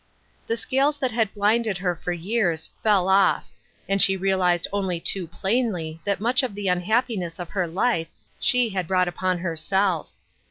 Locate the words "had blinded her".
1.11-1.95